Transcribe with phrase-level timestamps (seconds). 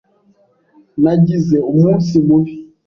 [1.03, 2.53] Nagize umunsi mubi.